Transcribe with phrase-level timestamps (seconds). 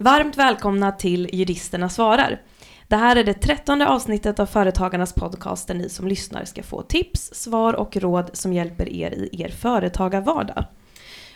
[0.00, 2.40] Varmt välkomna till Juristerna svarar.
[2.88, 6.82] Det här är det trettonde avsnittet av Företagarnas podcast där ni som lyssnar ska få
[6.82, 10.64] tips, svar och råd som hjälper er i er företagarvardag.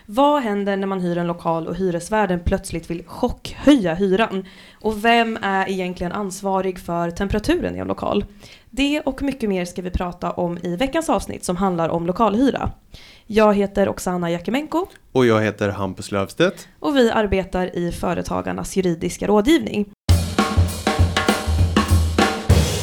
[0.06, 4.46] Vad händer när man hyr en lokal och hyresvärden plötsligt vill chockhöja hyran?
[4.80, 8.24] Och vem är egentligen ansvarig för temperaturen i en lokal?
[8.70, 12.70] Det och mycket mer ska vi prata om i veckans avsnitt som handlar om lokalhyra.
[13.34, 14.86] Jag heter Oksana Jakimenko.
[15.12, 16.68] Och jag heter Hampus Löfstedt.
[16.80, 19.90] Och vi arbetar i Företagarnas juridiska rådgivning.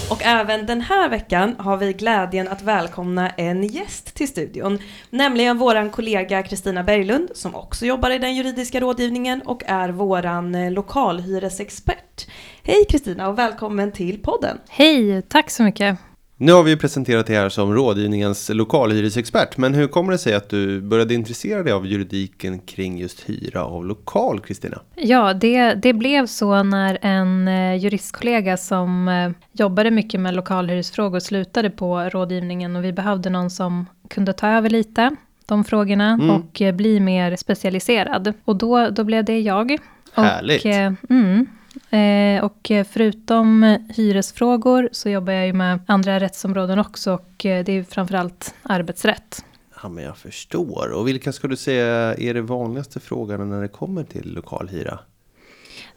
[0.10, 4.80] Och även den här veckan har vi glädjen att välkomna en gäst till studion.
[5.10, 10.56] Nämligen våran kollega Kristina Berglund som också jobbar i den juridiska rådgivningen och är våran
[10.56, 12.28] eh, lokalhyresexpert.
[12.64, 14.58] Hej Kristina och välkommen till podden.
[14.70, 16.00] Hej, tack så mycket.
[16.42, 20.50] Nu har vi presenterat dig här som rådgivningens lokalhyresexpert, men hur kommer det sig att
[20.50, 24.82] du började intressera dig av juridiken kring just hyra av lokal, Kristina?
[24.96, 31.20] Ja, det, det blev så när en eh, juristkollega som eh, jobbade mycket med lokalhyresfrågor
[31.20, 36.30] slutade på rådgivningen och vi behövde någon som kunde ta över lite de frågorna mm.
[36.30, 38.34] och eh, bli mer specialiserad.
[38.46, 39.78] Och då, då blev det jag.
[40.14, 40.66] Härligt!
[40.66, 40.72] Och,
[41.12, 41.48] mm,
[41.90, 47.72] Eh, och förutom hyresfrågor så jobbar jag ju med andra rättsområden också och eh, det
[47.72, 49.46] är framförallt arbetsrätt.
[49.84, 50.92] Ja, men jag förstår.
[50.92, 55.00] Och vilka ska du säga är det vanligaste frågorna när det kommer till lokalhyra?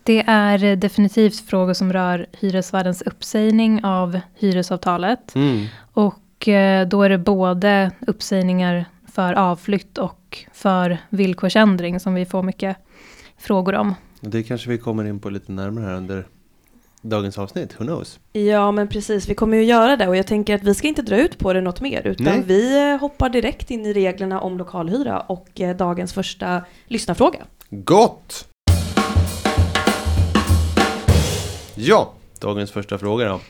[0.02, 5.34] Det är definitivt frågor som rör hyresvärdens uppsägning av hyresavtalet.
[5.34, 5.66] Mm.
[5.92, 12.42] Och eh, då är det både uppsägningar för avflytt och för villkorsändring som vi får
[12.42, 12.76] mycket
[13.38, 13.94] frågor om.
[14.24, 16.26] Det kanske vi kommer in på lite närmare här under
[17.02, 18.20] dagens avsnitt, who knows?
[18.32, 21.02] Ja men precis, vi kommer ju göra det och jag tänker att vi ska inte
[21.02, 22.42] dra ut på det något mer utan Nej.
[22.46, 27.38] vi eh, hoppar direkt in i reglerna om lokalhyra och eh, dagens första lyssnarfråga.
[27.70, 28.48] Gott!
[31.74, 33.40] Ja, dagens första fråga då.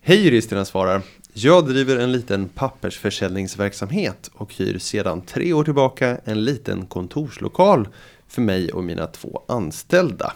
[0.00, 1.02] Hej juristerna svarar.
[1.32, 7.88] Jag driver en liten pappersförsäljningsverksamhet och hyr sedan tre år tillbaka en liten kontorslokal
[8.30, 10.32] för mig och mina två anställda.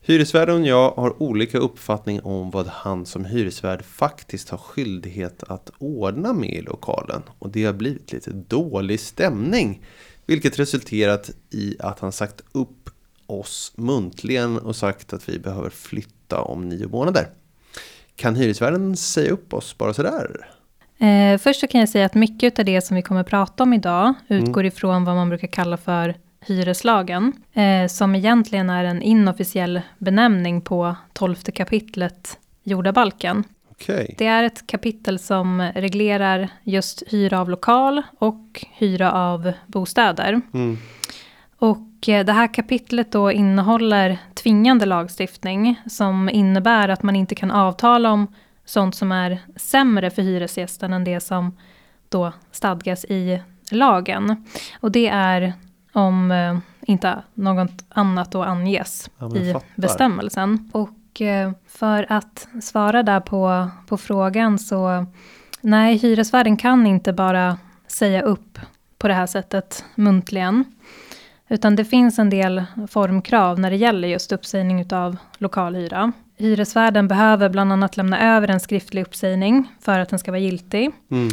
[0.00, 5.70] Hyresvärden och jag har olika uppfattning om vad han som hyresvärd faktiskt har skyldighet att
[5.78, 7.22] ordna med i lokalen.
[7.38, 9.82] Och det har blivit lite dålig stämning.
[10.26, 12.90] Vilket resulterat i att han sagt upp
[13.26, 17.28] oss muntligen och sagt att vi behöver flytta om nio månader.
[18.16, 20.48] Kan hyresvärden säga upp oss bara sådär?
[20.98, 23.72] Eh, först så kan jag säga att mycket av det som vi kommer prata om
[23.72, 24.66] idag utgår mm.
[24.66, 30.96] ifrån vad man brukar kalla för hyreslagen, eh, som egentligen är en inofficiell benämning på
[31.12, 33.44] tolfte kapitlet jordabalken.
[33.70, 34.14] Okay.
[34.18, 40.40] Det är ett kapitel som reglerar just hyra av lokal och hyra av bostäder.
[40.54, 40.78] Mm.
[41.58, 47.50] Och eh, det här kapitlet då innehåller tvingande lagstiftning som innebär att man inte kan
[47.50, 48.34] avtala om
[48.64, 51.56] sånt som är sämre för hyresgästen än det som
[52.08, 54.46] då stadgas i lagen.
[54.80, 55.52] Och det är
[55.92, 59.68] om eh, inte något annat då anges ja, i fattar.
[59.76, 60.70] bestämmelsen.
[60.72, 65.06] Och eh, för att svara där på, på frågan så
[65.60, 68.58] nej, hyresvärden kan inte bara säga upp
[68.98, 70.64] på det här sättet muntligen.
[71.48, 76.12] Utan det finns en del formkrav när det gäller just uppsägning av lokalhyra.
[76.36, 80.90] Hyresvärden behöver bland annat lämna över en skriftlig uppsägning för att den ska vara giltig.
[81.10, 81.28] Mm.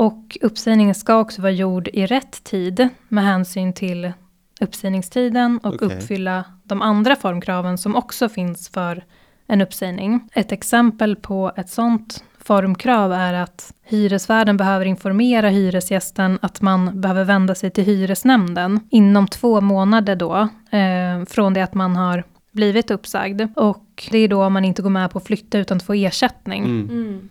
[0.00, 4.12] Och uppsägningen ska också vara gjord i rätt tid med hänsyn till
[4.60, 5.88] uppsägningstiden och okay.
[5.88, 9.04] uppfylla de andra formkraven som också finns för
[9.46, 10.28] en uppsägning.
[10.32, 17.24] Ett exempel på ett sådant formkrav är att hyresvärden behöver informera hyresgästen att man behöver
[17.24, 22.90] vända sig till hyresnämnden inom två månader då, eh, från det att man har blivit
[22.90, 23.42] uppsagd.
[23.56, 25.94] Och det är då om man inte går med på att flytta utan att få
[25.94, 26.64] ersättning.
[26.64, 26.88] Mm.
[26.90, 27.28] Mm.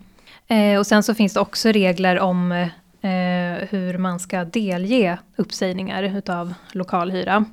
[0.49, 6.03] Eh, och sen så finns det också regler om eh, hur man ska delge uppsägningar
[6.03, 7.45] utav lokalhyra.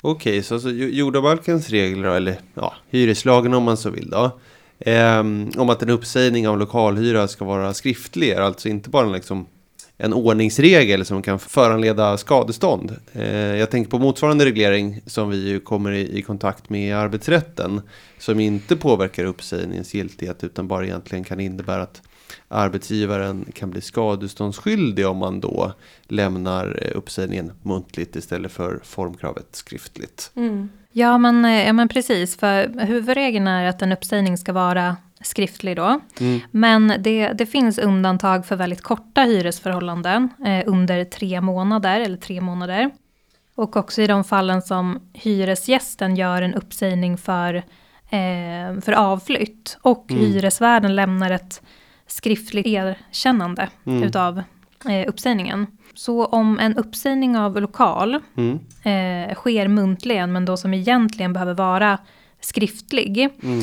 [0.00, 4.38] Okej, okay, så alltså, jordabalkens regler, eller ja, hyreslagen om man så vill då.
[4.78, 5.20] Eh,
[5.56, 9.46] om att en uppsägning av lokalhyra ska vara skriftlig, alltså inte bara liksom
[10.00, 12.96] en ordningsregel som kan föranleda skadestånd.
[13.12, 17.80] Eh, jag tänker på motsvarande reglering som vi kommer i, i, kontakt med i arbetsrätten.
[18.18, 22.02] Som inte påverkar uppsägningens giltighet utan bara egentligen kan innebära att
[22.48, 25.72] arbetsgivaren kan bli skadeståndsskyldig om man då
[26.08, 30.30] lämnar eh, uppsägningen muntligt istället för formkravet skriftligt.
[30.34, 30.68] Mm.
[30.92, 32.36] Ja, men, eh, ja, men precis.
[32.36, 36.00] För huvudregeln är att en uppsägning ska vara skriftlig då.
[36.20, 36.40] Mm.
[36.50, 42.40] Men det, det finns undantag för väldigt korta hyresförhållanden eh, under tre månader eller tre
[42.40, 42.90] månader.
[43.54, 47.54] Och också i de fallen som hyresgästen gör en uppsägning för,
[48.10, 50.22] eh, för avflytt och Mm.
[50.22, 51.62] hyresvärden lämnar ett
[52.08, 54.02] skriftligt erkännande Mm.
[54.02, 54.42] utav
[54.88, 55.66] eh, uppsägningen.
[55.94, 58.58] Så om en uppsägning av lokal Mm.
[58.82, 61.98] eh, sker muntligen men då som egentligen behöver vara
[62.40, 63.60] skriftlig Mm.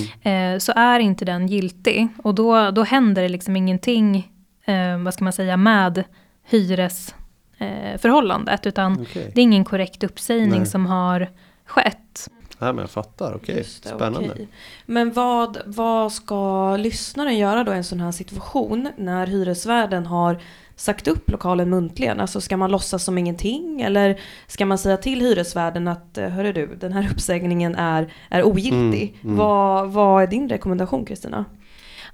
[0.55, 2.07] eh, så är inte den giltig.
[2.23, 4.31] Och då, då händer det liksom ingenting,
[4.65, 6.03] eh, vad ska man säga, med
[6.49, 8.65] hyresförhållandet.
[8.65, 9.31] Eh, utan Okej.
[9.35, 10.65] det är ingen korrekt uppsägning Nej.
[10.65, 11.27] som har
[11.65, 12.29] skett.
[12.59, 13.57] Ja, men jag fattar, okej.
[13.57, 14.29] Just det, Spännande.
[14.29, 14.47] okej.
[14.85, 20.37] Men vad, vad ska lyssnaren göra då i en sån här situation när hyresvärden har
[20.75, 22.19] sagt upp lokalen muntligen?
[22.19, 26.53] Alltså ska man låtsas som ingenting eller ska man säga till hyresvärden att eh, hörru
[26.53, 29.17] du, den här uppsägningen är, är ogiltig?
[29.21, 29.37] Mm, mm.
[29.37, 31.45] Vad, vad är din rekommendation Kristina?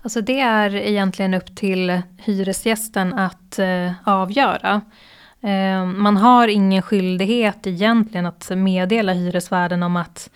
[0.01, 4.81] Alltså det är egentligen upp till hyresgästen att eh, avgöra.
[5.43, 10.29] Eh, man har ingen skyldighet egentligen att meddela hyresvärden om att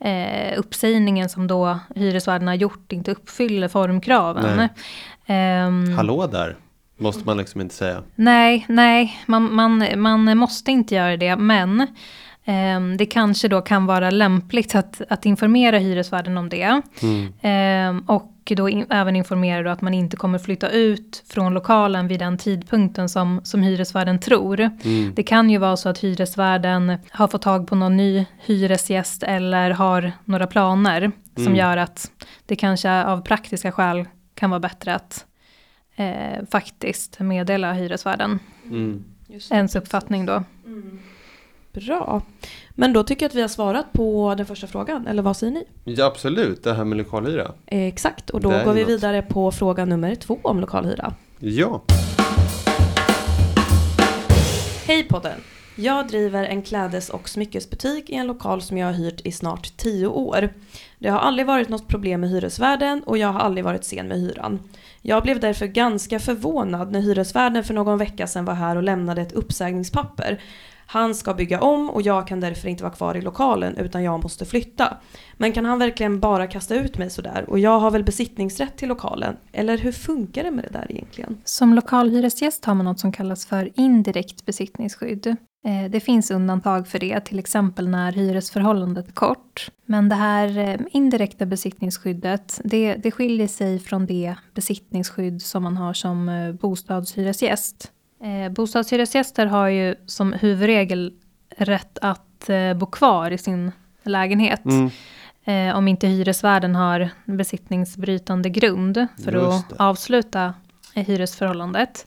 [0.00, 4.68] eh, uppsägningen som då hyresvärden har gjort inte uppfyller formkraven.
[5.26, 6.56] Ehm, Hallå där,
[6.96, 8.02] måste man liksom inte säga.
[8.14, 11.86] Nej, nej, man, man, man måste inte göra det, men
[12.44, 16.80] ehm, det kanske då kan vara lämpligt att, att informera hyresvärden om det.
[17.02, 17.32] Mm.
[17.40, 18.04] Ehm,
[18.44, 19.16] och då in, även
[19.64, 24.20] då att man inte kommer flytta ut från lokalen vid den tidpunkten som, som hyresvärden
[24.20, 24.60] tror.
[24.60, 25.12] Mm.
[25.14, 29.70] Det kan ju vara så att hyresvärden har fått tag på någon ny hyresgäst eller
[29.70, 31.56] har några planer som Mm.
[31.56, 32.10] gör att
[32.46, 34.04] det kanske av praktiska skäl
[34.34, 35.26] kan vara bättre att
[35.96, 39.04] eh, faktiskt meddela hyresvärden Mm.
[39.50, 40.44] ens uppfattning då.
[41.72, 42.22] Bra.
[42.74, 45.52] Men då tycker jag att vi har svarat på den första frågan, eller vad säger
[45.52, 45.64] ni?
[45.84, 47.52] Ja, absolut, det här med lokalhyra.
[47.66, 48.90] Eh, Exakt, och då Det går vi något.
[48.90, 51.14] vidare på fråga nummer två om lokalhyra.
[51.38, 51.82] Ja.
[54.86, 55.40] Hej podden!
[55.76, 59.76] Jag driver en klädes och smyckesbutik i en lokal som jag har hyrt i snart
[59.76, 60.48] 10 år.
[60.98, 64.20] Det har aldrig varit något problem med hyresvärden och jag har aldrig varit sen med
[64.20, 64.58] hyran.
[65.02, 69.22] Jag blev därför ganska förvånad när hyresvärden för någon vecka sedan var här och lämnade
[69.22, 70.40] ett uppsägningspapper.
[70.92, 74.22] Han ska bygga om och jag kan därför inte vara kvar i lokalen utan jag
[74.22, 74.96] måste flytta.
[75.36, 77.44] Men kan han verkligen bara kasta ut mig sådär?
[77.48, 79.36] Och jag har väl besittningsrätt till lokalen?
[79.52, 81.38] Eller hur funkar det med det där egentligen?
[81.44, 85.26] Som lokalhyresgäst har man något som kallas för indirekt besittningsskydd.
[85.66, 89.68] Eh, det finns undantag för det, till exempel när hyresförhållandet är kort.
[89.86, 95.76] Men det här eh, indirekta besittningsskyddet, det, det skiljer sig från det besittningsskydd som man
[95.76, 97.92] har som eh, bostadshyresgäst.
[98.22, 101.12] Eh, Bostadshyresgäster har ju som huvudregel
[101.56, 103.72] rätt att eh, bo kvar i sin
[104.02, 104.64] lägenhet.
[104.64, 104.90] Mm.
[105.44, 110.54] Eh, om inte hyresvärden har besittningsbrytande grund för att avsluta
[110.94, 112.06] eh, hyresförhållandet.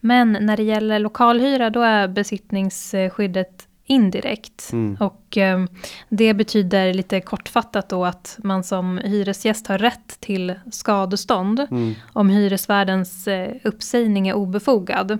[0.00, 4.72] Men när det gäller lokalhyra då är besittningsskyddet indirekt.
[4.72, 4.96] Mm.
[5.00, 5.64] Och eh,
[6.08, 11.94] det betyder lite kortfattat då att man som hyresgäst har rätt till skadestånd Mm.
[12.12, 15.18] om hyresvärdens eh, uppsägning är obefogad.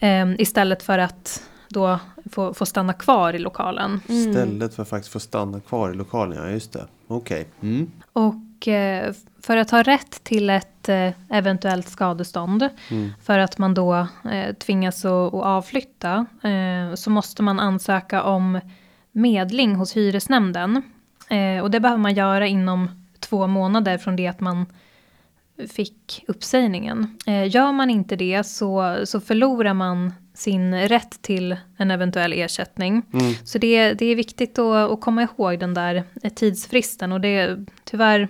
[0.00, 1.98] Eh, istället för att då
[2.32, 4.00] få, få stanna kvar i lokalen.
[4.06, 6.86] Istället för att faktiskt få stanna kvar i lokalen, ja just det.
[7.06, 7.46] Okej.
[7.62, 7.90] Mm.
[8.12, 8.34] Och
[8.68, 9.12] eh,
[9.42, 13.10] för att ha rätt till ett eh, eventuellt skadestånd, Mm.
[13.22, 18.60] för att man då eh, tvingas att, avflytta, eh, så måste man ansöka om
[19.12, 20.82] medling hos hyresnämnden.
[21.62, 24.66] Och det behöver man göra inom två månader från det att man
[25.68, 27.18] fick uppsägningen.
[27.48, 33.02] Gör man inte det så, så förlorar man sin rätt till en eventuell ersättning.
[33.12, 33.34] Mm.
[33.44, 38.28] Så det, det är viktigt att, att komma ihåg den där tidsfristen och det tyvärr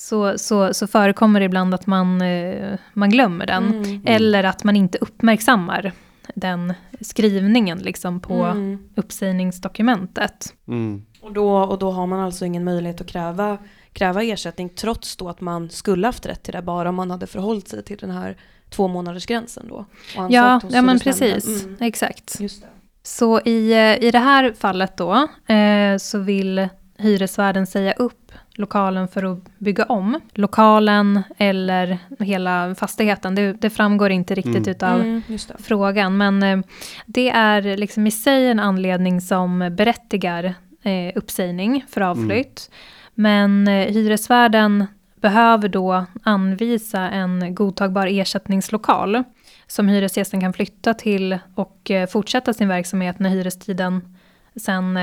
[0.00, 3.68] så, så, så förekommer det ibland att man, eh, man glömmer den.
[3.68, 4.02] Mm.
[4.06, 5.92] Eller att man inte uppmärksammar
[6.34, 8.78] den skrivningen liksom på Mm.
[8.96, 10.54] uppsägningsdokumentet.
[10.68, 11.02] Mm.
[11.20, 13.58] Och då, och då har man alltså ingen möjlighet att kräva,
[13.92, 17.26] kräva ersättning trots då att man skulle haft rätt till det bara om man hade
[17.26, 18.36] förhållit sig till den här
[18.70, 19.84] två månaders gränsen då.
[20.16, 21.64] Ja, ja men precis.
[21.64, 21.76] Mm.
[21.80, 22.40] Exakt.
[22.40, 22.68] Just det.
[23.02, 26.68] Så i, eh, i det här fallet då eh, så vill
[27.00, 30.20] hyresvärden säga upp lokalen för att bygga om.
[30.34, 34.70] Lokalen eller hela fastigheten, det, det framgår inte riktigt Mm.
[34.70, 35.22] utav Mm,
[35.58, 36.16] frågan.
[36.16, 36.58] Men eh,
[37.06, 40.44] det är liksom i sig en anledning som berättigar
[40.82, 42.70] eh, uppsägning för avflytt.
[43.14, 44.86] Men eh, hyresvärden
[45.20, 49.22] behöver då anvisa en godtagbar ersättningslokal
[49.66, 54.16] som hyresgästen kan flytta till och fortsätta sin verksamhet när hyrestiden
[54.56, 54.96] sen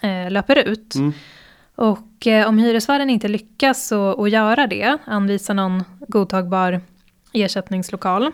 [0.00, 0.94] eh, löper ut.
[0.94, 1.12] Mm.
[1.74, 6.80] Och eh, om hyresvärden inte lyckas att göra det, anvisa någon godtagbar
[7.32, 8.30] ersättningslokal,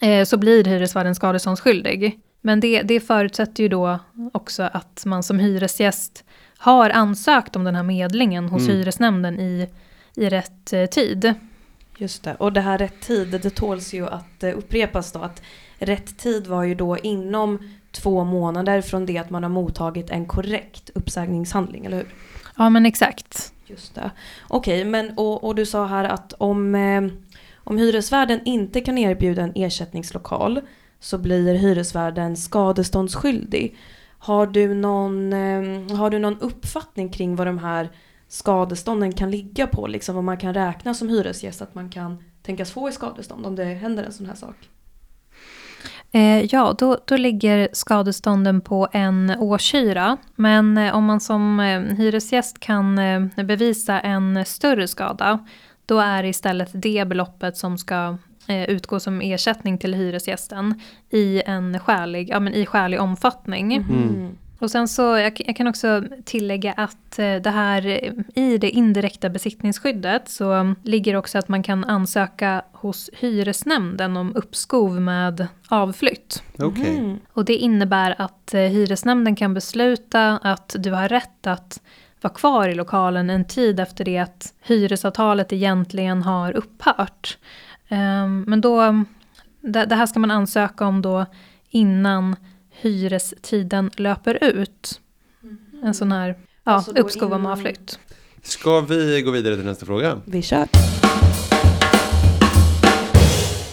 [0.00, 2.20] eh, så blir hyresvärden skadeståndsskyldig.
[2.40, 3.98] Men det, det förutsätter ju då
[4.32, 6.24] också att man som hyresgäst
[6.58, 8.76] har ansökt om den här medlingen hos Mm.
[8.76, 9.68] hyresnämnden i,
[10.16, 11.34] i rätt tid.
[11.96, 15.42] Just det, och det här rätt tid, det tåls ju att upprepas då att
[15.78, 20.26] rätt tid var ju då inom två månader från det att man har mottagit en
[20.26, 22.14] korrekt uppsägningshandling, eller hur?
[22.56, 23.52] Ja men exakt.
[23.66, 24.10] Just det.
[24.48, 27.02] Okej, men och, och du sa här att om, eh,
[27.56, 30.60] om hyresvärden inte kan erbjuda en ersättningslokal
[31.00, 33.76] så blir hyresvärden skadeståndsskyldig.
[34.18, 37.88] Har du någon, eh, har du någon uppfattning kring vad de här
[38.28, 39.86] skadestånden kan ligga på?
[39.86, 43.56] Liksom vad man kan räkna som hyresgäst att man kan tänkas få i skadestånd om
[43.56, 44.56] det händer en sån här sak?
[46.12, 50.16] Eh, ja, då, då ligger skadestånden på en årshyra.
[50.36, 55.46] Men eh, om man som eh, hyresgäst kan eh, bevisa en större skada,
[55.86, 61.42] då är det istället det beloppet som ska eh, utgå som ersättning till hyresgästen i
[61.46, 63.74] en skälig, ja, men i skälig omfattning.
[63.74, 64.36] Mm.
[64.60, 68.70] Och sen så, jag, jag kan också tillägga att eh, det här eh, i det
[68.70, 76.42] indirekta besittningsskyddet så ligger också att man kan ansöka hos hyresnämnden om uppskov med avflytt.
[76.58, 77.00] Okej.
[77.00, 77.18] Mhm.
[77.32, 81.80] Och det innebär att eh, hyresnämnden kan besluta att du har rätt att
[82.20, 87.38] vara kvar i lokalen en tid efter det att hyresavtalet egentligen har upphört.
[87.88, 89.04] Ehm, Men då,
[89.60, 91.26] det det här ska man ansöka om då
[91.70, 92.36] innan
[92.80, 95.00] hyrestiden löper ut.
[95.82, 96.28] En sån här
[96.64, 97.98] ja, Alltså uppskov om avflytt.
[98.42, 100.20] Ska vi gå vidare till nästa fråga?
[100.24, 100.66] Vi kör.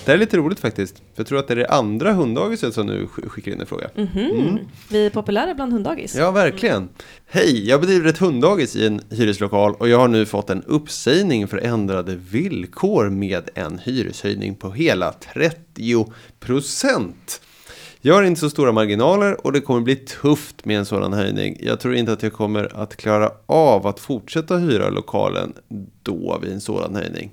[0.05, 0.97] Det här är lite roligt faktiskt.
[0.97, 3.65] För jag tror att det är det andra hunddagiset som nu sk- skickar in en
[3.67, 3.89] fråga.
[3.95, 4.59] Mhm.
[4.89, 6.15] Vi är populära bland hunddagis.
[6.15, 6.89] Ja, verkligen.
[7.25, 11.47] Hej, jag bedriver ett hunddagis i en hyreslokal och jag har nu fått en uppsägning
[11.47, 16.05] för ändrade villkor med en hyreshöjning på hela 30
[16.39, 17.41] procent.
[18.07, 21.57] Jag har inte så stora marginaler och det kommer bli tufft med en sådan höjning.
[21.59, 25.53] Jag tror inte att jag kommer att klara av att fortsätta hyra lokalen
[26.03, 27.31] då vid en sådan höjning.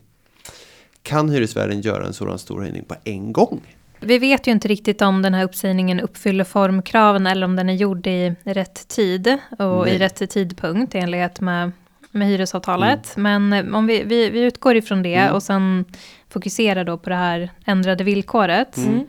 [1.02, 3.60] Kan hyresvärden göra en sådan stor höjning på en gång?
[4.00, 7.74] Vi vet ju inte riktigt om den här uppsägningen uppfyller formkraven eller om den är
[7.74, 9.94] gjord i rätt tid och Nej.
[9.94, 11.72] i rätt tidpunkt i enlighet med,
[12.10, 13.16] med hyresavtalet.
[13.16, 15.34] Men eh, om vi, vi, vi utgår ifrån det Mm.
[15.34, 15.84] och sen
[16.28, 18.76] fokuserar då på det här ändrade villkoret.
[18.76, 19.06] Mm.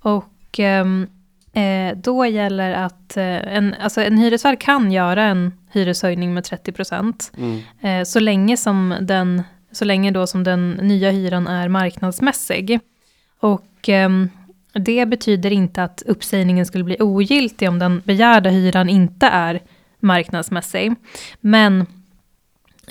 [0.00, 0.24] Och
[0.60, 1.06] ehm,
[1.52, 6.72] eh, då gäller att eh, en, alltså en hyresvärd kan göra en hyreshöjning med 30
[6.72, 7.32] procent.
[7.36, 7.60] Mm.
[7.80, 9.42] Eh, så länge som den,
[9.72, 12.80] så länge då som den nya hyran är marknadsmässig.
[13.40, 14.28] Och ehm,
[14.72, 19.60] det betyder inte att uppsägningen skulle bli ogiltig om den begärda hyran inte är
[20.00, 20.94] marknadsmässig.
[21.40, 21.86] Men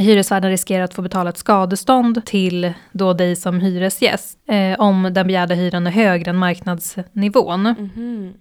[0.02, 5.28] hyresvärden riskerar att få betala ett skadestånd till då dig som hyresgäst eh, om den
[5.28, 7.62] begärda hyran är högre än marknadsnivån.
[7.64, 8.34] Mhm.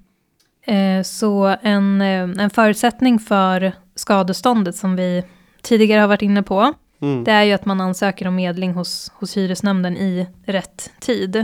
[0.66, 5.24] Eh, Så en, eh, en förutsättning för skadeståndet som vi
[5.62, 7.24] tidigare har varit inne på, Mm.
[7.24, 11.36] det är ju att man ansöker om medling hos, hos hyresnämnden i rätt tid.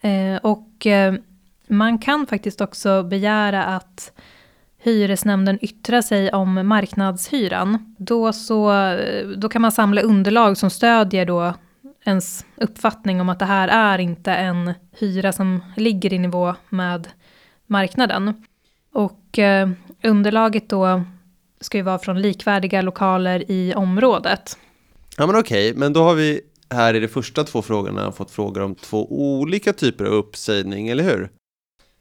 [0.00, 1.14] Eh, och eh,
[1.68, 4.12] man kan faktiskt också begära att
[4.84, 7.94] hyresnämnden yttrar sig om marknadshyran.
[7.98, 8.72] Då, så,
[9.36, 11.54] då kan man samla underlag som stödjer då
[12.04, 17.08] ens uppfattning om att det här är inte en hyra som ligger i nivå med
[17.66, 18.44] marknaden.
[18.92, 19.68] Och eh,
[20.02, 21.04] underlaget då
[21.60, 24.58] ska ju vara från likvärdiga lokaler i området.
[25.16, 28.62] Ja men okej, men då har vi här i de första två frågorna fått frågor
[28.62, 31.30] om två olika typer av uppsägning, eller hur?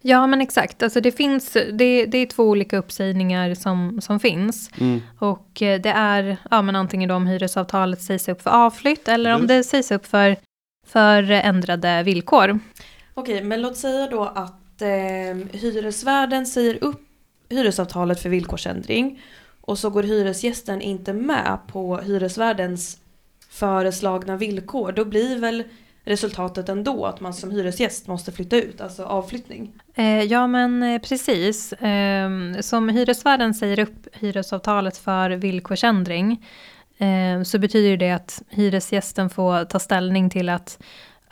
[0.05, 4.69] Ja men exakt, alltså det finns, det, det är två olika uppsägningar som, som finns.
[4.79, 5.01] Mm.
[5.19, 9.41] Och eh, det är ja, men antingen om hyresavtalet sägs upp för avflytt eller om
[9.41, 9.47] Just.
[9.47, 10.35] det sägs upp för,
[10.87, 12.59] för ändrade villkor.
[13.13, 17.01] Okej, men låt säga då att eh, hyresvärden säger upp
[17.49, 19.21] hyresavtalet för villkorsändring
[19.61, 22.97] och så går hyresgästen inte med på hyresvärdens
[23.49, 24.91] föreslagna villkor.
[24.91, 25.63] Då blir väl
[26.05, 29.73] resultatet ändå att man som hyresgäst måste flytta ut, alltså avflyttning.
[29.95, 31.73] Eh, ja men eh, precis.
[31.73, 32.29] Eh,
[32.61, 36.45] som hyresvärden säger upp hyresavtalet för villkorsändring
[36.97, 40.83] eh, så betyder det att hyresgästen får ta ställning till att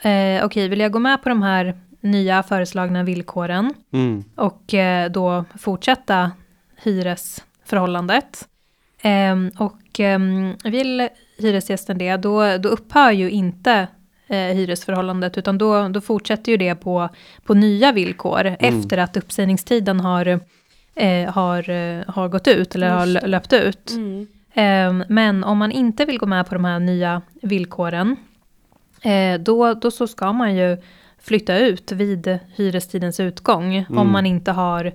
[0.02, 4.24] eh, okej, vill jag gå med på de här nya föreslagna villkoren Mm.
[4.36, 4.74] och
[5.10, 6.30] då fortsätta
[6.82, 8.48] hyresförhållandet.
[9.02, 13.88] Ehm, och ehm, vill hyresgästen det, då, då upphör ju inte
[14.32, 17.08] eh, hyresförhållandet, utan då, då fortsätter ju det på,
[17.44, 20.40] på nya villkor efter att uppsägningstiden har,
[20.94, 23.90] eh, har, eh, har gått ut eller har löpt ut.
[23.90, 24.26] Mm.
[24.54, 28.16] Ehm, Men om man inte vill gå med på de här nya villkoren,
[29.02, 30.76] eh, då, då så ska man ju
[31.22, 33.74] flytta ut vid hyrestidens utgång.
[33.76, 33.98] Mm.
[33.98, 34.92] Om man inte har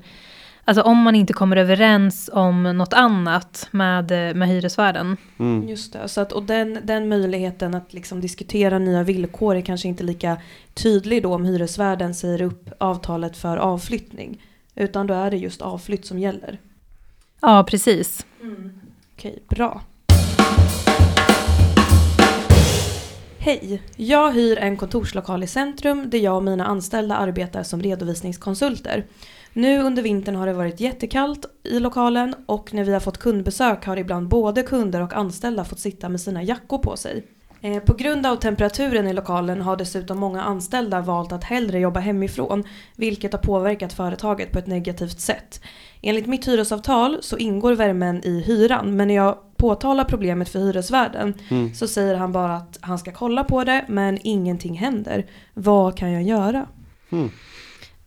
[0.68, 5.18] Alltså om man inte kommer överens om något annat med, med hyresvärden.
[5.40, 5.70] Mm.
[5.70, 9.88] Just det, så att, och den, den möjligheten att liksom diskutera nya villkor är kanske
[9.88, 10.38] inte lika
[10.74, 14.42] tydlig då om hyresvärden säger upp avtalet för avflyttning.
[14.76, 16.60] Utan då är det just avflytt som gäller.
[17.42, 18.26] Ja, precis.
[19.16, 19.82] Okej, bra.
[23.40, 23.82] Hej!
[23.96, 29.06] Jag hyr en kontorslokal i centrum där jag och mina anställda arbetar som redovisningskonsulter.
[29.58, 33.86] Nu under vintern har det varit jättekallt i lokalen och när vi har fått kundbesök
[33.86, 37.24] har ibland både kunder och anställda fått sitta med sina jackor på sig.
[37.62, 42.00] Eh, På grund av temperaturen i lokalen har dessutom många anställda valt att hellre jobba
[42.00, 42.64] hemifrån,
[42.96, 45.62] vilket har påverkat företaget på ett negativt sätt.
[46.02, 51.34] Enligt mitt hyresavtal så ingår värmen i hyran, men när jag påtalar problemet för hyresvärden
[51.50, 51.74] Mm.
[51.74, 55.26] så säger han bara att han ska kolla på det, men ingenting händer.
[55.54, 56.66] Vad kan jag göra?
[57.10, 57.30] Mm.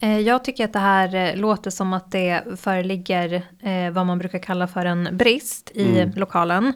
[0.00, 4.18] Eh, Jag tycker att det här eh, låter som att det föreligger eh, vad man
[4.18, 6.12] brukar kalla för en brist i Mm.
[6.16, 6.72] lokalen.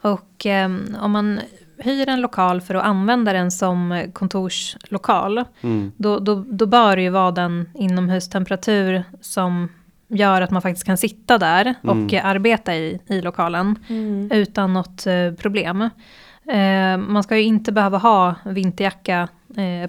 [0.00, 1.40] Och eh, om man
[1.78, 5.92] hyr en lokal för att använda den som kontorslokal, Mm.
[5.96, 9.68] då, då, då bör det ju vara den inomhustemperatur som
[10.08, 12.20] gör att man faktiskt kan sitta där och Mm.
[12.26, 13.78] arbeta i, i lokalen
[14.32, 15.04] utan något
[15.38, 15.90] problem.
[17.08, 19.28] Man ska ju inte behöva ha vinterjacka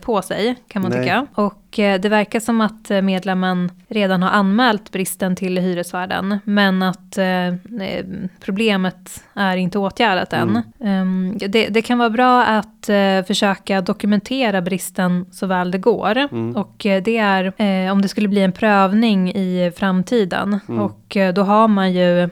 [0.02, 1.00] på sig kan man Nej.
[1.00, 1.28] tycka.
[1.36, 6.40] Och eh, det verkar som att eh, medlemmen redan har anmält bristen till hyresvärden.
[6.44, 8.06] Men att eh, eh,
[8.40, 10.62] problemet är inte åtgärdat än.
[10.80, 11.32] Mm.
[11.32, 16.18] Eh, det, det kan vara bra att eh, försöka dokumentera bristen så väl det går.
[16.18, 16.56] Mm.
[16.56, 20.60] Och eh, det är eh, om det skulle bli en prövning i framtiden.
[20.70, 20.82] Mm.
[20.82, 22.30] Och eh, då har man ju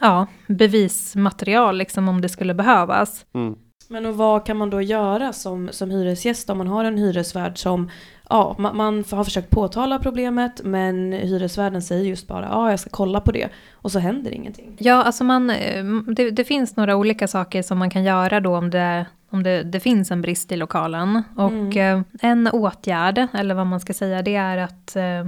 [0.00, 3.24] ja, bevismaterial liksom om det skulle behövas.
[3.34, 3.54] Mm.
[3.88, 7.58] Men och vad kan man då göra som, som hyresgäst om man har en hyresvärd
[7.58, 7.90] som,
[8.28, 12.90] ja, man, man har försökt påtala problemet men hyresvärden säger just bara, ja jag ska
[12.90, 14.76] kolla på det och så händer ingenting.
[14.78, 18.56] Ja, alltså man, eh, det, det finns några olika saker som man kan göra då
[18.56, 21.22] om det, om det, det finns en brist i lokalen.
[21.36, 25.18] Och eh, en åtgärd, eller vad man ska säga, det är att eh,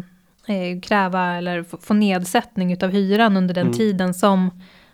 [0.56, 3.76] eh, kräva eller få, få nedsättning utav hyran under den Mm.
[3.78, 4.50] tiden som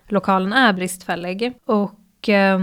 [0.09, 1.53] lokalen är bristfällig.
[1.67, 1.91] Och
[2.29, 2.59] eh,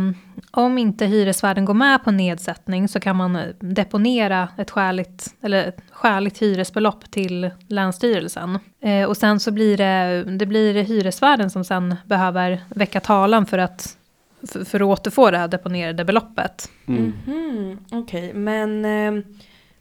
[0.52, 5.68] om inte hyresvärden går med på nedsättning så kan man eh, deponera ett skäligt, eller
[5.68, 8.60] ett skäligt hyresbelopp till Länsstyrelsen.
[8.82, 13.58] Eh, och sen så blir det, det blir hyresvärden som sen behöver väcka talan för
[13.58, 13.98] att,
[14.48, 16.70] för, för att återfå det här deponerade beloppet.
[16.88, 17.14] Mm.
[17.26, 19.24] Mhm, Okej, men eh,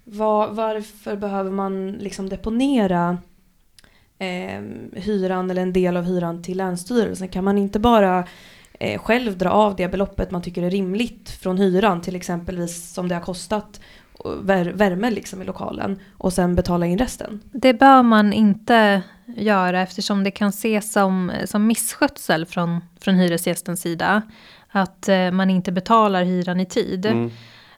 [0.05, 3.19] vad, varför behöver man liksom deponera
[4.19, 4.63] eh,
[4.93, 7.29] hyran eller en del av hyran till Länsstyrelsen?
[7.29, 8.25] Kan man inte bara
[8.81, 13.09] eh, själv dra av det beloppet man tycker är rimligt från hyran, till exempelvis som
[13.09, 13.81] det har kostat
[14.73, 17.41] värme liksom i lokalen och sen betala in resten?
[17.53, 23.81] Det bör man inte göra eftersom det kan ses som, som misskötsel från, från hyresgästens
[23.81, 24.23] sida.
[24.71, 27.07] Att eh, man inte betalar hyran i tid.
[27.07, 27.31] Mm.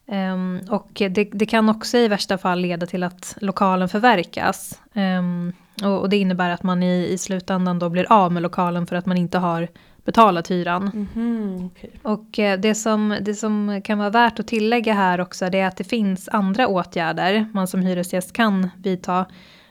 [0.06, 4.80] Ehm, och det, det kan också i värsta fall leda till att lokalen förverkas.
[4.94, 8.86] Ehm, och, och det innebär att man i, i slutändan då blir av med lokalen
[8.86, 9.68] för att man inte har
[10.04, 11.08] betalat hyran.
[11.14, 11.90] Mhm, okej.
[12.02, 15.66] Och eh, det som, det som kan vara värt att tillägga här också det är
[15.66, 19.26] att det finns andra åtgärder man som hyresgäst kan vidta.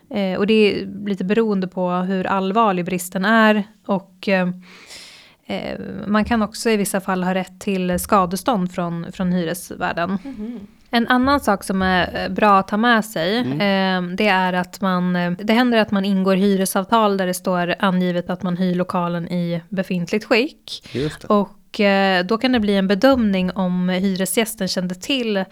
[0.09, 3.63] Eh, och det är lite beroende på hur allvarlig bristen är.
[3.85, 4.49] Och eh,
[5.45, 10.17] eh, man kan också i vissa fall ha rätt till skadestånd från, från hyresvärden.
[10.23, 10.67] Mhm.
[10.93, 14.09] En annan sak som är eh, bra att ta med sig, Mm.
[14.09, 17.75] eh, det är att man, eh, det händer att man ingår hyresavtal där det står
[17.79, 20.83] angivet att man hyr lokalen i befintligt skick.
[21.27, 25.45] Och eh, då kan det bli en bedömning om hyresgästen kände till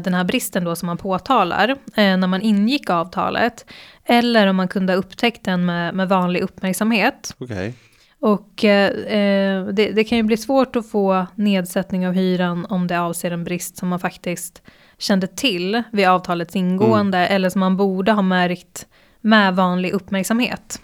[0.00, 3.64] den här bristen då som man påtalar när man ingick avtalet.
[4.04, 7.34] Eller om man kunde ha upptäckt den med, med vanlig uppmärksamhet.
[7.38, 7.74] Okej.
[8.20, 12.86] Och eh, eh, det, det kan ju bli svårt att få nedsättning av hyran om
[12.86, 14.62] det avser en brist som man faktiskt
[14.98, 18.86] kände till vid avtalets ingående eller som man borde ha märkt
[19.20, 20.80] med vanlig uppmärksamhet.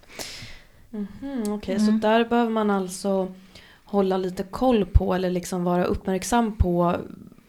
[0.91, 1.87] Mhm, Okej, Mm.
[1.87, 3.33] så där behöver man alltså
[3.85, 6.97] hålla lite koll på eller liksom vara uppmärksam på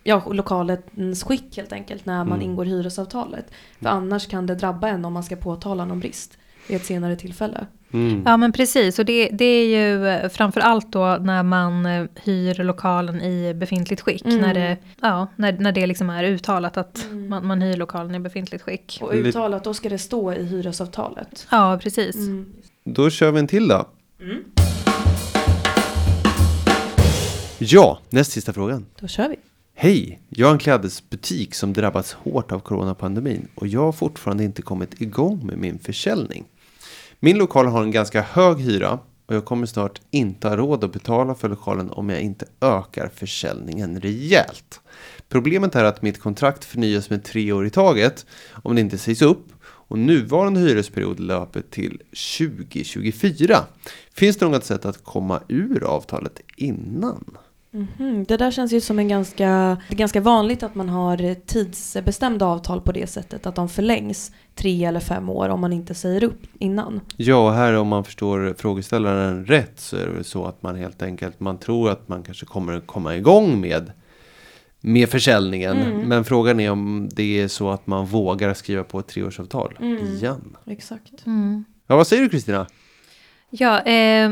[0.03, 2.41] ja, lokalens skick helt enkelt när man Mm.
[2.41, 3.45] ingår hyresavtalet.
[3.81, 7.15] För annars kan det drabba en om man ska påtala någon brist vid ett senare
[7.15, 7.67] tillfälle.
[7.93, 8.23] Mm.
[8.25, 12.05] Ja men precis, och det, det är ju eh, framför allt då när man eh,
[12.23, 14.25] hyr lokalen i befintligt skick.
[14.25, 14.37] Mm.
[14.41, 17.29] När, det, ja, när, när det liksom är uttalat att Mm.
[17.29, 18.99] man, man hyr lokalen i befintligt skick.
[19.01, 21.47] Och uttalat, då ska det stå i hyresavtalet.
[21.51, 22.15] Ja, precis.
[22.15, 22.45] Mm.
[22.85, 23.85] Då kör vi en till då.
[24.21, 24.43] Mm.
[27.59, 28.85] Ja, näst sista frågan.
[28.99, 29.35] Då kör vi.
[29.75, 30.19] Hej!
[30.29, 35.01] Jag har en klädesbutik som drabbats hårt av coronapandemin och jag har fortfarande inte kommit
[35.01, 36.43] igång med min försäljning.
[37.25, 40.93] Min lokal har en ganska hög hyra och jag kommer snart inte ha råd att
[40.93, 44.81] betala för lokalen om jag inte ökar försäljningen rejält.
[45.29, 48.25] Problemet är att mitt kontrakt förnyas med tre år i taget
[48.63, 52.01] om det inte sägs upp och nuvarande hyresperiod löper till
[52.37, 53.59] 2024.
[54.13, 57.37] Finns det något sätt att komma ur avtalet innan?
[57.73, 61.35] Mhm, Det där känns ju som en ganska, det är ganska vanligt att man har
[61.45, 63.45] tidsbestämda avtal på det sättet.
[63.45, 66.99] Att de förlängs tre eller fem år om man inte säger upp innan.
[67.17, 70.75] Ja, och här om man förstår frågeställaren rätt så är det väl så att man
[70.75, 73.91] helt enkelt man tror att man kanske kommer komma igång med
[74.85, 75.77] med försäljningen.
[75.81, 76.07] Mm.
[76.07, 79.97] Men frågan är om det är så att man vågar skriva på ett treårsavtal Mm.
[80.07, 80.57] igen.
[80.65, 81.25] Exakt.
[81.25, 81.65] Mm.
[81.87, 82.67] Ja, vad säger du Kristina?
[83.55, 84.29] Ja, eh,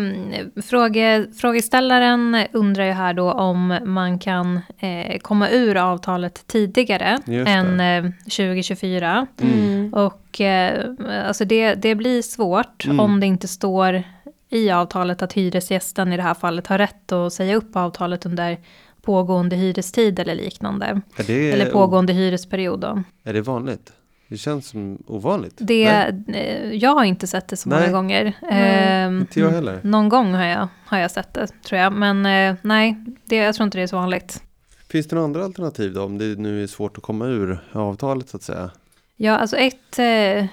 [0.64, 7.80] fråge, frågeställaren undrar ju här då om man kan eh, komma ur avtalet tidigare än
[7.80, 9.28] eh, 2024.
[9.42, 9.94] Mm.
[9.94, 10.86] Och eh,
[11.28, 13.00] alltså det, det blir svårt Mm.
[13.00, 14.04] om det inte står
[14.50, 18.58] i avtalet att hyresgästen i det här fallet har rätt att säga upp avtalet under
[19.02, 21.02] pågående hyrestid eller liknande.
[21.28, 23.04] Det, Eller pågående hyresperiod då.
[23.24, 23.92] är det vanligt?
[24.32, 25.54] Det känns som ovanligt.
[25.58, 27.92] Det, Nej, eh, jag har inte sett det så många Nej.
[27.92, 28.34] gånger.
[28.42, 29.80] Nej, Ehm, inte jag heller.
[29.84, 31.94] Någon gång har jag, har jag sett det, tror jag.
[31.94, 34.44] Men eh, nej, det, jag tror inte det är så vanligt.
[34.90, 36.04] Finns det några andra alternativ då?
[36.04, 38.70] Om det nu är svårt att komma ur avtalet så att säga.
[39.18, 40.44] Ja, alltså ett, eh,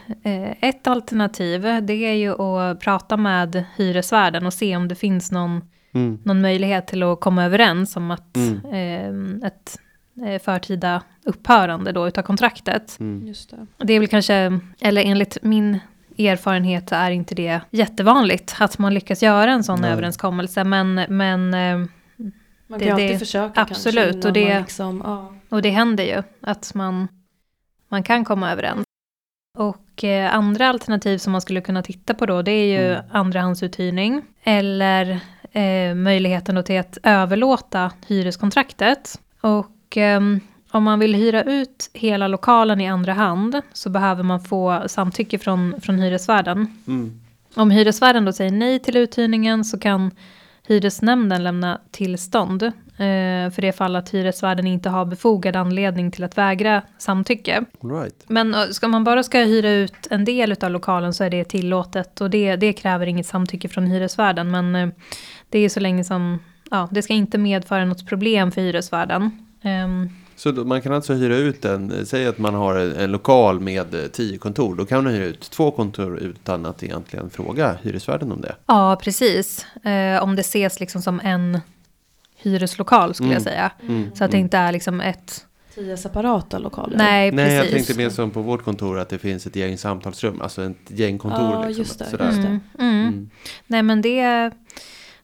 [0.69, 5.61] ett alternativ det är ju att prata med hyresvärden och se om det finns någon,
[5.95, 6.19] Mm.
[6.25, 9.41] någon möjlighet till att komma överens om att Mm.
[9.43, 9.79] eh, ett
[10.43, 12.97] förtida upphörande då utav kontraktet.
[13.01, 13.27] Mm.
[13.27, 13.67] Just det.
[13.85, 15.79] Det är väl kanske, eller enligt min
[16.19, 19.91] erfarenhet är inte det jättevanligt att man lyckas göra en sån Nej.
[19.91, 20.65] överenskommelse.
[20.65, 21.79] Men, men eh,
[22.71, 25.35] Man Det- kan alltid det- försöka absolut, kanske och det- liksom, ja.
[25.49, 27.09] Och det händer ju att man,
[27.89, 28.85] man kan komma överens.
[29.59, 33.05] Och eh, andra alternativ som man skulle kunna titta på då, det är ju Mm.
[33.13, 34.23] andrahandsuthyrning.
[34.45, 35.21] Eller
[35.53, 39.21] eh, möjligheten då till att överlåta hyreskontraktet.
[39.41, 44.41] Och ehm, om man vill hyra ut hela lokalen i andra hand så behöver man
[44.41, 46.83] få samtycke från, från hyresvärden.
[46.87, 47.21] Mm.
[47.55, 50.11] Om hyresvärden då säger nej till uthyrningen så kan
[50.67, 56.39] hyresnämnden lämna tillstånd eh, för det fall att hyresvärden inte har befogad anledning till att
[56.39, 57.65] vägra samtycke.
[57.81, 58.25] Right.
[58.27, 61.45] Men eh, ska man bara ska hyra ut en del av lokalen så är det
[61.45, 64.51] tillåtet och det, det kräver inget samtycke från hyresvärden.
[64.51, 64.89] Men eh,
[65.49, 66.39] det är så länge som,
[66.71, 69.48] ja, det ska inte medföra något problem för hyresvärden.
[69.63, 73.13] Ehm, Så då, man kan alltså hyra ut en, säg att man har en, en
[73.13, 74.75] lokal med eh, tio kontor.
[74.77, 78.57] Då kan man hyra ut två kontor utan att egentligen fråga hyresvärden om det.
[78.67, 79.67] ja, precis.
[79.85, 81.61] Eh, om det ses liksom som en
[82.37, 83.35] hyreslokal skulle Mm.
[83.35, 83.71] jag säga.
[83.83, 84.11] Mm.
[84.15, 84.45] Så att det Mm.
[84.45, 85.45] inte är liksom ett...
[85.75, 86.97] Tio separata lokaler.
[86.99, 87.87] Nej, Nej, jag precis.
[87.87, 90.41] tänkte mer som på vårt kontor att det finns ett gäng samtalsrum.
[90.41, 91.41] Alltså ett gäng kontor.
[91.53, 92.27] Ja, liksom, just det, Sådär.
[92.27, 92.47] just det.
[92.49, 93.07] Mm, mm.
[93.09, 93.31] Mm.
[93.67, 94.51] Nej men det,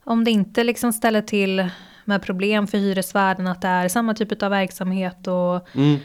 [0.05, 1.69] om det inte liksom ställer till
[2.05, 5.99] med problem för hyresvärden att det är samma typ av verksamhet och, Mm.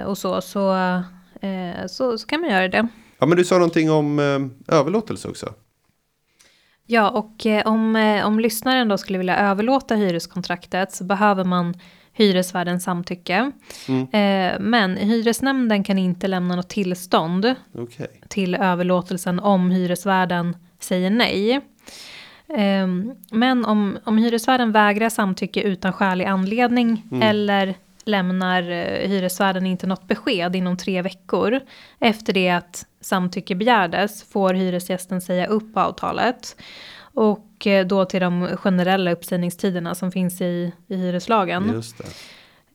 [0.00, 0.74] eh, och så, så,
[1.40, 2.88] eh, så, så kan man göra det.
[3.18, 5.54] Ja, men du sa någonting om eh, överlåtelse också.
[6.86, 11.74] Ja, och eh, om, eh, om lyssnaren då skulle vilja överlåta hyreskontraktet så behöver man
[12.12, 13.52] hyresvärdens samtycke.
[13.88, 14.02] Mm.
[14.02, 18.20] Eh, men hyresnämnden kan inte lämna något tillstånd Okej.
[18.28, 21.60] till överlåtelsen om hyresvärden säger nej.
[22.48, 27.22] Ehm, Men om, om hyresvärden vägrar samtycke utan skälig anledning Mm.
[27.22, 31.60] eller lämnar eh, hyresvärden inte något besked inom tre veckor
[31.98, 36.56] efter det att samtycke begärdes får hyresgästen säga upp avtalet.
[36.98, 41.82] Och eh, då till de generella uppsägningstiderna som finns i, i hyreslagen.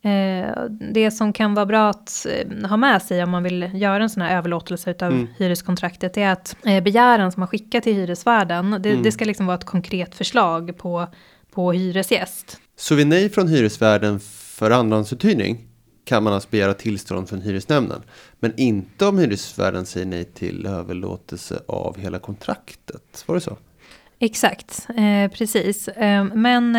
[0.01, 0.09] Det.
[0.09, 4.03] Eh, det som kan vara bra att eh, ha med sig om man vill göra
[4.03, 5.27] en sån här överlåtelse av Mm.
[5.37, 9.03] hyreskontraktet är att eh, begäran som man skickar till hyresvärden, det, Mm.
[9.03, 11.07] det ska liksom vara ett konkret förslag på,
[11.53, 12.57] på hyresgäst.
[12.75, 15.67] Så vid nej från hyresvärden för andrahandsuthyrning
[16.05, 18.01] kan man alltså begära tillstånd från hyresnämnden.
[18.39, 23.23] Men inte om hyresvärden säger nej till överlåtelse av hela kontraktet.
[23.27, 23.57] Var det så?
[24.19, 25.87] Exakt, eh, precis.
[25.87, 26.75] Eh, men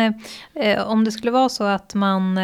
[0.55, 2.37] eh, om det skulle vara så att man,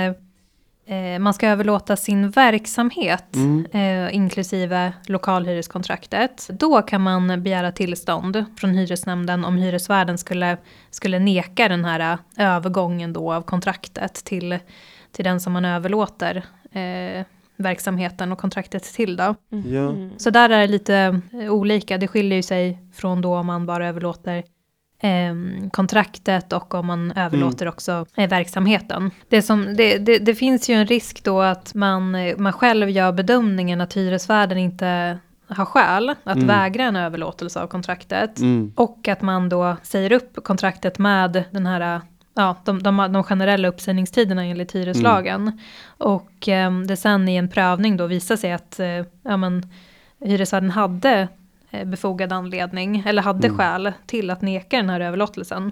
[1.19, 3.65] man ska överlåta sin verksamhet Mm.
[3.71, 6.49] eh, inklusive lokalhyreskontraktet.
[6.54, 10.58] Då kan man begära tillstånd från hyresnämnden om hyresvärden skulle,
[10.91, 14.60] skulle neka den här eh, övergången då av kontraktet till,
[15.12, 16.36] till den som man överlåter
[16.71, 17.25] eh,
[17.58, 19.15] verksamheten och kontraktet till.
[19.17, 19.36] Då.
[19.52, 19.73] Mhm.
[19.73, 19.93] Ja.
[20.17, 21.97] Så där är det lite eh, olika.
[21.97, 24.43] Det skiljer ju sig från då om man bara överlåter
[25.00, 25.34] eh,
[25.72, 29.12] kontraktet och om man överlåter också eh, verksamheten.
[29.30, 33.12] Det, som, det, det, det, finns ju en risk då att man, man själv gör
[33.12, 36.48] bedömningen att hyresvärden inte har skäl att mm.
[36.48, 38.40] vägra en överlåtelse av kontraktet.
[38.40, 38.74] Mm.
[38.76, 42.02] Och att man då säger upp kontraktet med den här
[42.34, 45.42] ja, de, de, de generella uppsägningstiderna enligt hyreslagen.
[45.42, 45.60] Mm.
[45.88, 49.66] Och eh, det sen i en prövning då visar sig att eh, ja, men,
[50.20, 51.28] hyresvärden hade eh,
[51.86, 53.58] befogad anledning eller hade mm.
[53.58, 55.72] skäl till att neka den här överlåtelsen.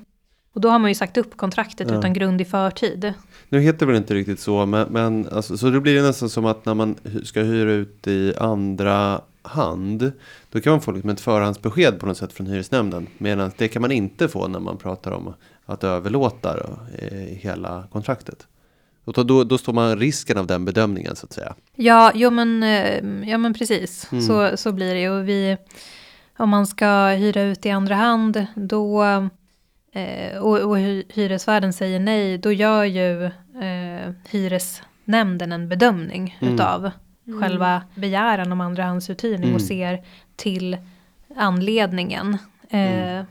[0.54, 2.00] Och då har man ju sagt upp kontraktet ja.
[2.00, 3.14] utan grund i förtid.
[3.50, 6.46] Nu heter det väl inte riktigt så, men, men alltså, så det blir nästan som
[6.46, 10.12] att när man ska hyra ut i andra hand,
[10.52, 13.08] då kan man få liksom ett förhandsbesked på något sätt från hyresnämnden.
[13.18, 15.34] Medan det kan man inte få när man pratar om
[15.66, 18.48] att överlåta då, eh, hela kontraktet.
[19.08, 21.56] Och då, då, står man risken av den bedömningen så att säga.
[21.76, 24.12] Ja, jo men, eh, ja, men precis.
[24.12, 24.24] Mm.
[24.24, 25.10] Så, så blir det.
[25.10, 25.58] Och vi,
[26.38, 29.04] om man ska hyra ut i andra hand, då,
[29.91, 30.78] eh, och, och
[31.10, 36.54] hyresvärden säger nej, då gör ju eh, hyresnämnden en bedömning mm.
[36.54, 36.91] utav
[37.28, 37.41] mm.
[37.41, 39.56] själva begäran om andrahandsuthyrning mm.
[39.56, 40.04] och ser
[40.36, 40.78] till
[41.36, 42.38] anledningen.
[42.70, 43.26] Eh, mm.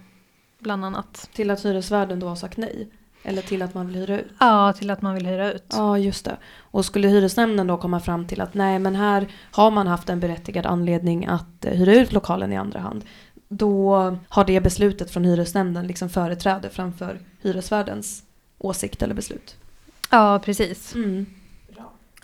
[0.58, 1.30] bland annat.
[1.32, 2.88] Till att hyresvärden då har sagt nej?
[3.28, 4.26] Eller till att man vill hyra ut?
[4.38, 5.64] Ja, till att man vill hyra ut.
[5.68, 6.36] Ja, just det.
[6.58, 10.20] Och skulle hyresnämnden då komma fram till att nej, men här har man haft en
[10.20, 13.04] berättigad anledning att eh, hyra ut lokalen i andra hand.
[13.48, 13.94] Då
[14.28, 18.22] har det beslutet från hyresnämnden liksom företräde framför hyresvärdens
[18.58, 19.56] åsikt eller beslut.
[20.10, 20.94] Ja, precis.
[20.94, 21.26] Mm.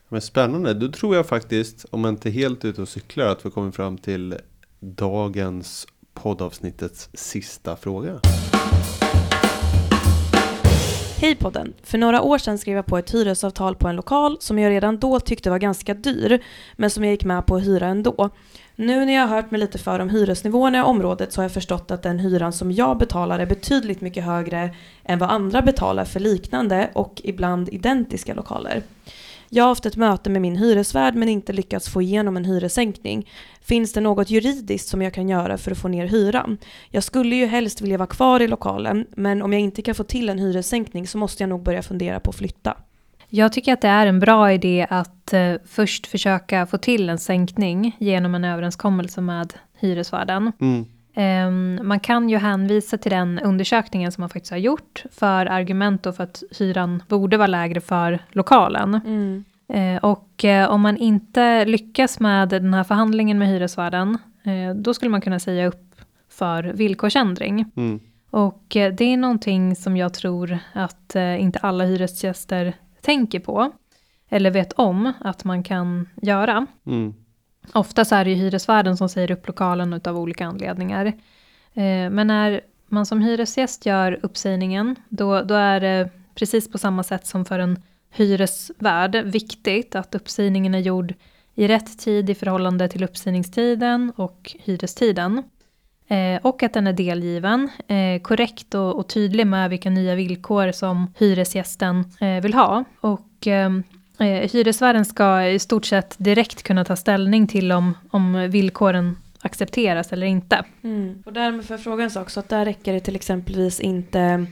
[0.09, 3.47] Men spännande, då tror jag faktiskt, om man inte är helt ute och cyklar, att
[3.47, 4.39] vi kommer fram till
[4.81, 8.21] dagens poddavsnittets sista fråga.
[11.23, 11.73] Hej podden!
[11.83, 14.99] För några år sedan skrev jag på ett hyresavtal på en lokal som jag redan
[14.99, 16.43] då tyckte var ganska dyr,
[16.77, 18.31] men som jag gick med på att hyra ändå.
[18.77, 21.53] Nu när jag har hört mig lite för om hyresnivåerna i området så har jag
[21.53, 26.05] förstått att den hyran som jag betalar är betydligt mycket högre än vad andra betalar
[26.05, 28.83] för liknande och ibland identiska lokaler.
[29.55, 33.31] Jag har haft ett möte med min hyresvärd men inte lyckats få igenom en hyressänkning.
[33.61, 36.59] Finns det något juridiskt som jag kan göra för att få ner hyran?
[36.91, 40.05] Jag skulle ju helst vilja vara kvar i lokalen men om jag inte kan få
[40.05, 42.77] till en hyressänkning så måste jag nog börja fundera på att flytta.
[43.29, 47.19] Jag tycker att det är en bra idé att eh, först försöka få till en
[47.19, 50.53] sänkning genom en överenskommelse med hyresvärden.
[50.61, 50.85] Mm.
[51.17, 56.03] Um, man kan ju hänvisa till den undersökningen som man faktiskt har gjort för argument
[56.03, 59.01] då för att hyran borde vara lägre för lokalen.
[59.07, 59.45] Mm.
[59.75, 64.95] Uh, och uh, om man inte lyckas med den här förhandlingen med hyresvärden, uh, då
[64.95, 65.95] skulle man kunna säga upp
[66.29, 67.65] för villkorsändring.
[67.77, 68.01] Mm.
[68.31, 73.73] Och det är någonting som jag tror att inte alla hyresgäster tänker på,
[74.29, 76.67] eller vet om att man kan göra.
[76.87, 77.15] Mm.
[77.73, 81.07] Ofta så är det ju hyresvärden som säger upp lokalen av olika anledningar.
[81.75, 87.03] Eh, men när man som hyresgäst gör uppsägningen, då, då är det precis på samma
[87.03, 91.15] sätt som för en hyresvärd viktigt att uppsägningen är gjord
[91.55, 95.43] i rätt tid i förhållande till uppsägningstiden och hyrestiden.
[96.09, 100.73] Eh, och att den är delgiven, eh, korrekt och, och, tydlig med vilka nya villkor
[100.73, 102.85] som hyresgästen eh, vill ha.
[103.01, 103.83] Och ehm,
[104.23, 110.13] Eh, hyresvärden ska i stort sett direkt kunna ta ställning till om, om villkoren accepteras
[110.13, 110.65] eller inte.
[110.83, 111.23] Mm.
[111.27, 114.47] Och därmed får jag fråga en sak, så att där räcker det till exempelvis inte,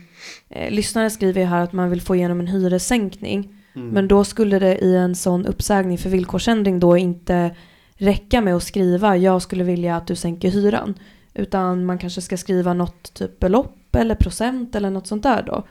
[0.49, 3.87] eh, lyssnaren skriver ju här att man vill få igenom en hyressänkning, mm.
[3.89, 7.55] men då skulle det i en sån uppsägning för villkorsändring då inte
[7.95, 10.99] räcka med att skriva jag skulle vilja att du sänker hyran,
[11.33, 15.63] utan man kanske ska skriva något typ belopp eller procent eller något sånt där då,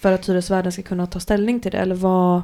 [0.00, 2.42] för att hyresvärden ska kunna ta ställning till det, eller vad?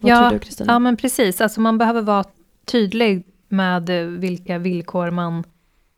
[0.00, 0.72] Vad ja, tror du Kristina?
[0.72, 2.24] Ja men precis, alltså man behöver vara
[2.64, 5.44] tydlig med vilka villkor man,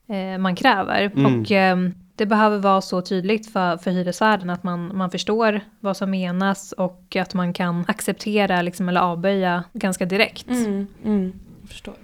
[0.08, 1.12] eh, man kräver.
[1.16, 1.40] Mm.
[1.40, 1.76] Och eh,
[2.16, 6.72] det behöver vara så tydligt för, för hyresvärden att man, man förstår vad som menas
[6.72, 10.48] och att man kan acceptera liksom, eller avböja ganska direkt.
[10.48, 11.32] Mm, mm,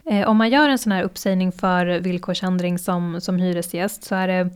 [0.04, 4.28] eh, om man gör en sån här uppsägning för villkorsändring som, som hyresgäst så är
[4.28, 4.50] det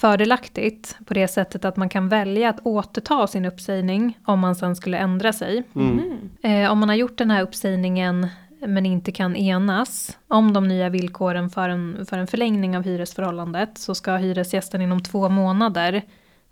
[0.00, 4.76] fördelaktigt på det sättet att man kan välja att återta sin uppsägning om man sen
[4.76, 5.62] skulle ändra sig.
[5.74, 6.30] Mm.
[6.42, 8.26] Eh, om man har gjort den här uppsägningen
[8.60, 13.78] men inte kan enas om de nya villkoren för en, för en förlängning av hyresförhållandet
[13.78, 16.02] så ska hyresgästen inom två månader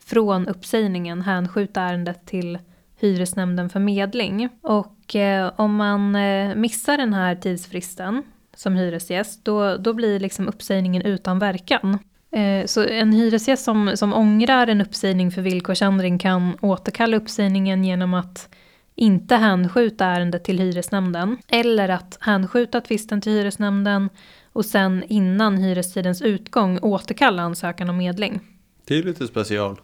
[0.05, 2.59] från uppsägningen hänskjuta ärendet till
[3.01, 4.49] hyresnämnden för medling.
[4.63, 8.23] Och eh, om man eh, missar den här tidsfristen
[8.57, 11.99] som hyresgäst då, då blir liksom uppsägningen utan verkan.
[12.37, 18.14] Eh, så en hyresgäst som, som ångrar en uppsägning för villkorsändring kan återkalla uppsägningen genom
[18.14, 18.49] att
[18.94, 24.09] inte hänskjuta ärendet till hyresnämnden eller att hänskjuta tvisten till hyresnämnden
[24.53, 28.40] och sen innan hyrestidens utgång återkalla ansökan om medling.
[28.85, 29.81] Det är lite special.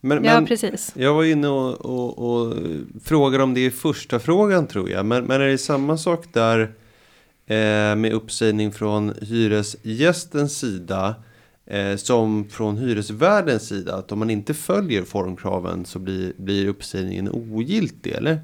[0.00, 0.92] Men, Ja, men precis.
[0.96, 2.54] jag var inne och, och, och
[3.04, 5.06] frågade om det i första frågan tror jag.
[5.06, 6.60] Men, men är det samma sak där
[7.46, 11.14] eh, med uppsägning från hyresgästens sida
[11.96, 13.96] som från hyresvärdens sida?
[13.96, 18.40] Att om man inte följer formkraven så blir, blir uppsägningen ogiltig eller?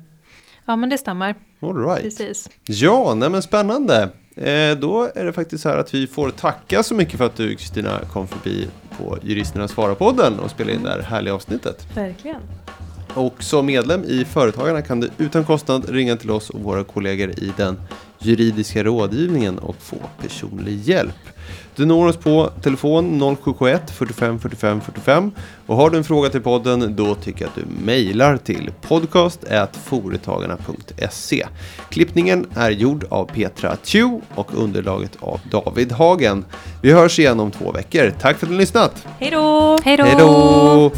[0.64, 1.34] Ja, men det stämmer.
[1.60, 2.02] All right.
[2.02, 2.50] Precis.
[2.64, 4.10] Ja, nej men spännande.
[4.36, 7.36] Eh, då är det faktiskt så här att vi får tacka så mycket för att
[7.36, 11.86] du Kristina kom förbi på Juristerna svarar-podden och spelade in det här härliga avsnittet.
[11.94, 12.40] Verkligen.
[13.14, 17.30] Och som medlem i Företagarna kan du utan kostnad ringa till oss och våra kollegor
[17.30, 17.80] i den
[18.20, 21.14] juridiska rådgivningen och få personlig hjälp.
[21.76, 25.30] Du når oss på telefon 0771 45 45 45
[25.66, 31.46] och har du en fråga till podden då tycker jag att du mejlar till podcast.foretagarna.se.
[31.88, 36.44] Klippningen är gjord av Petra Tju och underlaget av David Hagen.
[36.82, 38.12] Vi hörs igen om två veckor.
[38.20, 39.06] Tack för att du har lyssnat!
[39.18, 39.78] Hej då!
[39.84, 40.04] Hej då!
[40.04, 40.92] Hej då!